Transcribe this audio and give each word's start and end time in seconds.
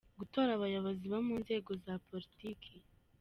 Gutora 0.19 0.49
abayobozi 0.53 1.05
bo 1.11 1.19
mu 1.27 1.33
nzego 1.41 1.71
za 1.83 1.93
politiki. 2.07 2.73